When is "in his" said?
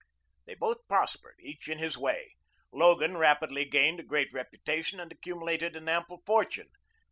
1.69-1.95